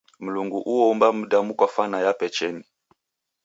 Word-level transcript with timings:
Mlungu 0.19 0.59
oumba 0.67 1.13
mdamu 1.17 1.51
kwa 1.57 1.67
fwana 1.73 1.97
yape 2.05 2.27
cheni. 2.35 2.63